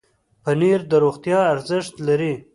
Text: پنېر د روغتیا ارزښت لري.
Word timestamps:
پنېر 0.43 0.79
د 0.91 0.93
روغتیا 1.03 1.39
ارزښت 1.53 1.93
لري. 2.07 2.33